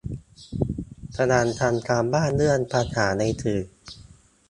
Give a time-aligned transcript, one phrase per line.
[1.15, 3.61] กำลังทำการบ้าน เรื่องภาษาในสื่อ